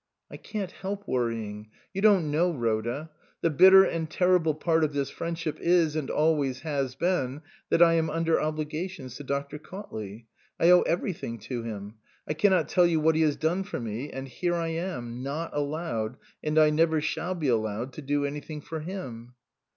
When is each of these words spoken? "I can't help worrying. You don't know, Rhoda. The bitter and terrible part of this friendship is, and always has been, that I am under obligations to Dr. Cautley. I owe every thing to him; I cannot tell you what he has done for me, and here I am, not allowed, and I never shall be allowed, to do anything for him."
"I 0.33 0.37
can't 0.37 0.71
help 0.71 1.07
worrying. 1.07 1.69
You 1.93 2.01
don't 2.01 2.31
know, 2.31 2.49
Rhoda. 2.51 3.11
The 3.41 3.51
bitter 3.51 3.83
and 3.83 4.09
terrible 4.09 4.55
part 4.55 4.83
of 4.83 4.93
this 4.93 5.11
friendship 5.11 5.59
is, 5.61 5.95
and 5.95 6.09
always 6.09 6.61
has 6.61 6.95
been, 6.95 7.43
that 7.69 7.83
I 7.83 7.93
am 7.93 8.09
under 8.09 8.41
obligations 8.41 9.13
to 9.17 9.23
Dr. 9.23 9.59
Cautley. 9.59 10.25
I 10.59 10.71
owe 10.71 10.81
every 10.81 11.13
thing 11.13 11.37
to 11.41 11.61
him; 11.61 11.97
I 12.27 12.33
cannot 12.33 12.67
tell 12.67 12.87
you 12.87 12.99
what 12.99 13.13
he 13.13 13.21
has 13.21 13.35
done 13.35 13.63
for 13.63 13.79
me, 13.79 14.09
and 14.09 14.27
here 14.27 14.55
I 14.55 14.69
am, 14.69 15.21
not 15.21 15.51
allowed, 15.55 16.17
and 16.43 16.57
I 16.57 16.71
never 16.71 16.99
shall 16.99 17.35
be 17.35 17.49
allowed, 17.49 17.93
to 17.93 18.01
do 18.01 18.25
anything 18.25 18.59
for 18.59 18.79
him." 18.79 19.35